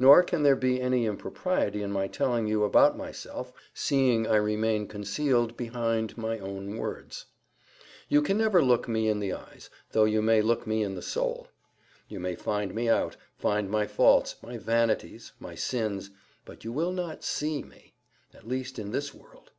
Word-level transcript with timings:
Nor 0.00 0.24
can 0.24 0.42
there 0.42 0.56
be 0.56 0.80
any 0.80 1.06
impropriety 1.06 1.80
in 1.80 1.92
my 1.92 2.08
telling 2.08 2.48
you 2.48 2.64
about 2.64 2.96
myself, 2.98 3.52
seeing 3.72 4.26
I 4.26 4.34
remain 4.34 4.88
concealed 4.88 5.56
behind 5.56 6.18
my 6.18 6.40
own 6.40 6.76
words. 6.76 7.26
You 8.08 8.20
can 8.20 8.36
never 8.36 8.64
look 8.64 8.88
me 8.88 9.06
in 9.08 9.20
the 9.20 9.32
eyes, 9.32 9.70
though 9.92 10.06
you 10.06 10.22
may 10.22 10.42
look 10.42 10.66
me 10.66 10.82
in 10.82 10.96
the 10.96 11.02
soul. 11.02 11.46
You 12.08 12.18
may 12.18 12.34
find 12.34 12.74
me 12.74 12.88
out, 12.88 13.16
find 13.38 13.70
my 13.70 13.86
faults, 13.86 14.34
my 14.42 14.58
vanities, 14.58 15.30
my 15.38 15.54
sins, 15.54 16.10
but 16.44 16.64
you 16.64 16.72
will 16.72 16.90
not 16.90 17.22
SEE 17.22 17.62
me, 17.62 17.94
at 18.34 18.48
least 18.48 18.76
in 18.76 18.90
this 18.90 19.14
world. 19.14 19.52